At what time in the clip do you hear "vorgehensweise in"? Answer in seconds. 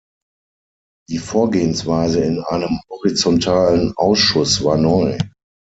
1.19-2.39